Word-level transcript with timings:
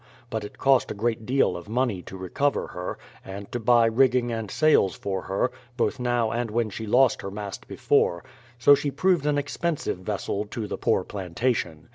But 0.31 0.43
it 0.43 0.57
cost 0.57 0.89
a 0.89 0.95
great 0.95 1.27
deal 1.27 1.55
of 1.55 1.69
money 1.69 2.01
to 2.01 2.17
recover 2.17 2.65
her, 2.69 2.97
and 3.23 3.51
to 3.51 3.59
buy 3.59 3.85
rigging 3.85 4.31
and 4.31 4.49
sails 4.49 4.95
for 4.95 5.21
her, 5.21 5.51
both 5.77 5.99
now 5.99 6.31
and 6.31 6.49
when 6.49 6.71
she 6.71 6.87
lost 6.87 7.21
her 7.21 7.29
mast 7.29 7.67
before; 7.67 8.23
so 8.57 8.73
she 8.73 8.89
proved 8.89 9.27
an 9.27 9.37
expensive 9.37 9.99
vessel 9.99 10.45
to 10.45 10.65
the 10.65 10.75
poor 10.79 11.03
plantation. 11.03 11.89